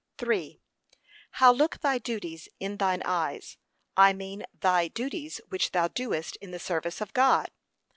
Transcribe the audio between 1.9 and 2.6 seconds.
duties